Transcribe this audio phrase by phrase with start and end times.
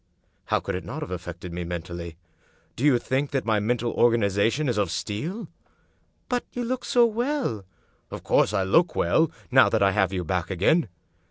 [0.45, 2.17] ""How could it not have affected me mentally?
[2.75, 5.47] Do you think that my mental organization is of steel?""
[6.27, 7.65] But you look so well.""
[8.09, 10.89] Of course I look well, now that I have you back again.